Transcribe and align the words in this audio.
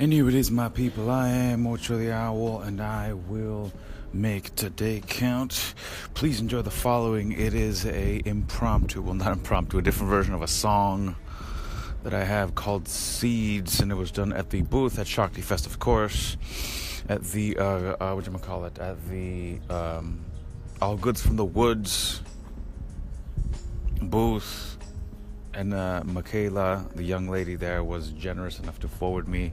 And 0.00 0.14
here 0.14 0.30
it 0.30 0.34
is, 0.34 0.50
my 0.50 0.70
people. 0.70 1.10
I 1.10 1.28
am 1.28 1.66
Ocho 1.66 1.98
the 1.98 2.10
Owl, 2.10 2.62
and 2.62 2.80
I 2.80 3.12
will 3.12 3.70
make 4.14 4.54
today 4.54 5.02
count. 5.06 5.74
Please 6.14 6.40
enjoy 6.40 6.62
the 6.62 6.70
following. 6.70 7.32
It 7.32 7.52
is 7.52 7.84
a 7.84 8.22
impromptu, 8.24 9.02
well, 9.02 9.12
not 9.12 9.30
impromptu, 9.30 9.76
a 9.76 9.82
different 9.82 10.08
version 10.08 10.32
of 10.32 10.40
a 10.40 10.48
song 10.48 11.16
that 12.02 12.14
I 12.14 12.24
have 12.24 12.54
called 12.54 12.88
Seeds, 12.88 13.80
and 13.80 13.92
it 13.92 13.94
was 13.94 14.10
done 14.10 14.32
at 14.32 14.48
the 14.48 14.62
booth 14.62 14.98
at 14.98 15.06
Shakti 15.06 15.42
Fest, 15.42 15.66
of 15.66 15.78
course, 15.80 16.38
at 17.06 17.22
the 17.22 17.58
uh, 17.58 17.96
uh 18.00 18.14
what 18.14 18.26
you 18.26 18.32
call 18.38 18.64
it, 18.64 18.78
at 18.78 19.06
the 19.10 19.58
um, 19.68 20.24
All 20.80 20.96
Goods 20.96 21.20
from 21.20 21.36
the 21.36 21.44
Woods 21.44 22.22
booth 24.00 24.78
and 25.54 25.74
uh, 25.74 26.02
Michaela, 26.04 26.86
the 26.94 27.02
young 27.02 27.28
lady 27.28 27.56
there, 27.56 27.82
was 27.82 28.10
generous 28.10 28.58
enough 28.58 28.78
to 28.80 28.88
forward 28.88 29.28
me 29.28 29.52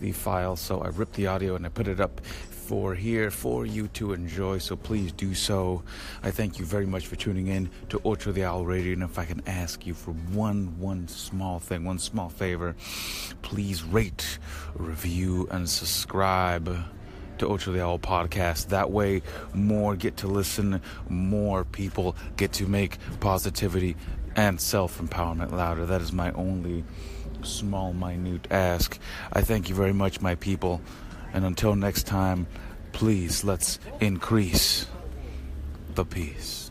the 0.00 0.12
file. 0.12 0.56
So 0.56 0.80
I 0.80 0.88
ripped 0.88 1.14
the 1.14 1.26
audio 1.26 1.54
and 1.54 1.66
I 1.66 1.68
put 1.68 1.88
it 1.88 2.00
up 2.00 2.20
for 2.24 2.94
here 2.94 3.30
for 3.30 3.66
you 3.66 3.88
to 3.88 4.14
enjoy. 4.14 4.58
So 4.58 4.74
please 4.74 5.12
do 5.12 5.34
so. 5.34 5.82
I 6.22 6.30
thank 6.30 6.58
you 6.58 6.64
very 6.64 6.86
much 6.86 7.06
for 7.06 7.16
tuning 7.16 7.48
in 7.48 7.68
to 7.90 8.00
Ocho 8.04 8.32
the 8.32 8.44
Owl 8.44 8.64
Radio. 8.64 8.94
And 8.94 9.02
if 9.02 9.18
I 9.18 9.26
can 9.26 9.42
ask 9.46 9.86
you 9.86 9.92
for 9.92 10.12
one, 10.12 10.78
one 10.78 11.06
small 11.08 11.58
thing, 11.58 11.84
one 11.84 11.98
small 11.98 12.30
favor, 12.30 12.74
please 13.42 13.82
rate, 13.82 14.38
review, 14.74 15.46
and 15.50 15.68
subscribe 15.68 16.74
to 17.38 17.48
Ocho 17.48 17.72
the 17.72 17.82
Owl 17.82 17.98
podcast. 17.98 18.68
That 18.68 18.90
way, 18.90 19.22
more 19.52 19.96
get 19.96 20.16
to 20.18 20.26
listen, 20.26 20.80
more 21.08 21.64
people 21.64 22.16
get 22.36 22.52
to 22.54 22.66
make 22.66 22.98
positivity 23.20 23.96
and 24.36 24.60
self 24.60 25.00
empowerment 25.00 25.52
louder. 25.52 25.86
That 25.86 26.00
is 26.00 26.12
my 26.12 26.32
only 26.32 26.84
small, 27.42 27.92
minute 27.92 28.46
ask. 28.50 28.98
I 29.32 29.42
thank 29.42 29.68
you 29.68 29.74
very 29.74 29.92
much, 29.92 30.20
my 30.20 30.34
people. 30.34 30.80
And 31.32 31.44
until 31.44 31.74
next 31.74 32.06
time, 32.06 32.46
please 32.92 33.44
let's 33.44 33.78
increase 34.00 34.86
the 35.94 36.04
peace. 36.04 36.70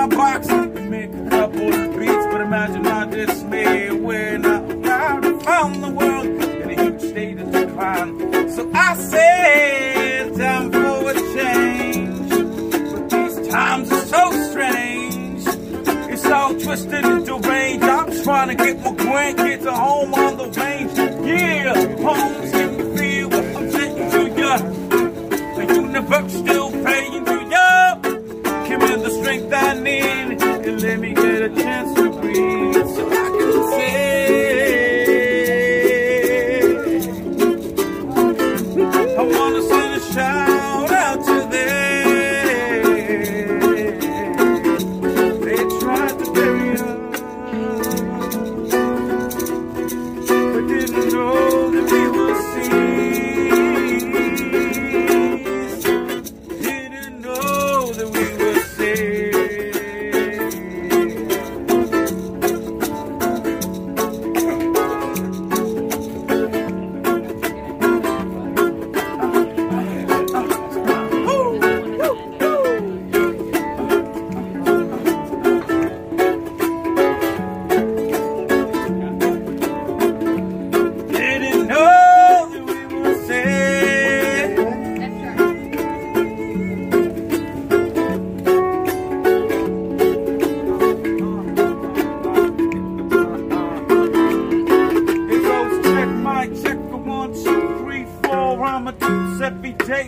My 0.00 0.16
box 0.16 0.48
make 0.48 1.12
a 1.12 1.28
couple 1.28 1.74
of 1.74 1.98
beats. 1.98 2.26
But 2.32 2.40
imagine 2.40 2.82
my 2.82 3.04
dismay 3.06 3.90
when 3.90 4.46
I 4.46 4.58
found, 4.82 5.42
found 5.42 5.84
the 5.84 5.90
world 5.90 6.26
in 6.26 6.70
a 6.70 6.82
huge 6.82 7.00
state 7.02 7.38
of 7.38 7.52
decline. 7.52 8.50
So 8.50 8.70
I 8.72 8.96
said, 8.96 10.36
time 10.36 10.72
for 10.72 11.10
a 11.10 11.14
change. 11.36 12.30
But 12.30 13.10
these 13.10 13.48
times 13.48 13.92
are 13.92 14.06
so 14.16 14.50
strange. 14.50 15.44
It's 16.12 16.26
all 16.26 16.54
twisted 16.58 17.04
and 17.04 17.26
deranged. 17.26 17.84
I'm 17.84 18.22
trying 18.24 18.48
to 18.48 18.54
get 18.54 18.78
my 18.78 18.92
grandkids 18.92 19.66
a 19.66 19.74
home 19.74 20.14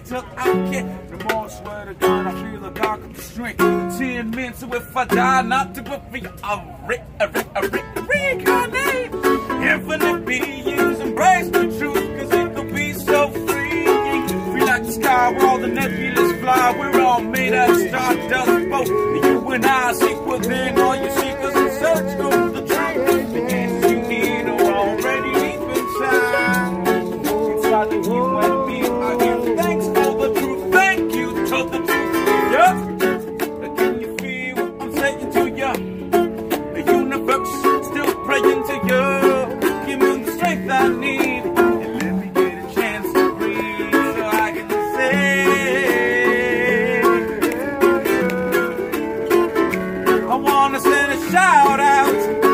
every 0.03 0.21
day 0.21 0.21
till 0.21 0.25
I 0.37 0.71
get 0.71 1.11
remorse. 1.11 1.59
Swear 1.59 1.85
to 1.87 1.95
God, 1.95 2.27
I 2.27 2.51
feel 2.51 2.61
like 2.61 2.81
I 2.81 2.97
can 2.97 3.15
shrink. 3.15 3.59
Ten 3.59 4.31
men, 4.31 4.55
so 4.55 4.73
if 4.75 4.97
I 4.97 5.05
die, 5.05 5.43
not 5.43 5.75
to 5.75 5.83
be 5.83 5.91
a 5.91 6.77
re 6.87 6.99
a 7.21 7.29
re 7.29 7.43
a 7.55 7.69
re 7.69 7.83
reincarnate. 8.09 9.15
Infinite 9.63 10.27
beings 10.27 11.01
embrace 11.01 11.49
the 11.51 11.79
truth, 11.79 12.19
cause 12.19 12.33
it 12.33 12.55
could 12.55 12.75
be 12.75 12.93
so 12.95 13.31
free. 13.31 13.85
Free 14.53 14.65
like 14.65 14.85
the 14.85 14.93
sky 14.93 15.33
where 15.33 15.47
all 15.47 15.59
the 15.59 15.69
nebulas 15.69 16.41
fly. 16.41 16.77
We're 16.79 17.01
all 17.01 17.21
made 17.21 17.55
of 17.55 17.77
stardust, 17.77 18.71
both 18.71 18.89
you 18.89 19.49
and 19.53 19.67
I 19.67 19.93
seek 19.93 20.27
within 20.27 20.79
I 50.33 50.37
wanna 50.37 50.81
send 50.81 51.13
a 51.13 51.31
shout 51.31 51.79
out. 51.79 52.52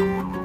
You. 0.00 0.39